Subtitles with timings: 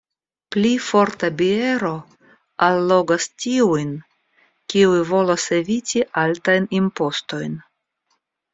[0.53, 1.91] Pli forta biero
[2.69, 3.93] allogas tiujn,
[4.75, 7.59] kiuj volas eviti altajn impostojn.